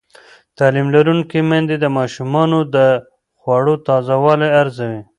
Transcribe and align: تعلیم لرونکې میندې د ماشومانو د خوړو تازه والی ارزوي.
تعلیم 0.57 0.87
لرونکې 0.95 1.39
میندې 1.49 1.75
د 1.79 1.85
ماشومانو 1.97 2.59
د 2.75 2.77
خوړو 3.39 3.75
تازه 3.87 4.15
والی 4.23 4.49
ارزوي. 4.61 5.01